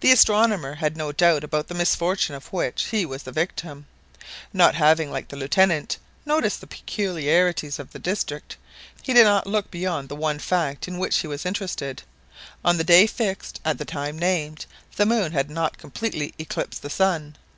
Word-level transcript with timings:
The 0.00 0.12
astronomer 0.12 0.74
had 0.74 0.94
no 0.94 1.10
doubt 1.10 1.42
about 1.42 1.68
the 1.68 1.74
misfortune 1.74 2.34
of 2.34 2.48
which 2.52 2.88
he 2.90 3.06
was 3.06 3.22
the 3.22 3.32
victim. 3.32 3.86
Not 4.52 4.74
having, 4.74 5.10
like 5.10 5.28
the 5.28 5.38
Lieutenant, 5.38 5.96
noticed 6.26 6.60
the 6.60 6.66
peculiarities 6.66 7.78
of 7.78 7.92
the 7.92 7.98
district, 7.98 8.58
he 9.02 9.14
did 9.14 9.24
not 9.24 9.46
look 9.46 9.70
beyond 9.70 10.10
the 10.10 10.16
one 10.16 10.38
fact 10.38 10.86
in 10.86 10.98
which 10.98 11.20
he 11.20 11.26
was 11.26 11.46
interested: 11.46 12.02
on 12.62 12.76
the 12.76 12.84
day 12.84 13.06
fixed, 13.06 13.58
at 13.64 13.78
the 13.78 13.86
time 13.86 14.18
named, 14.18 14.66
the 14.96 15.06
moon 15.06 15.32
had 15.32 15.48
not 15.48 15.78
completely 15.78 16.34
eclipsed 16.38 16.82
the 16.82 16.90
sun. 16.90 17.34